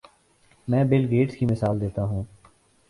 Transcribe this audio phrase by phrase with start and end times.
[0.67, 2.23] میں Bill Gates کی مثال دیتا ہوں۔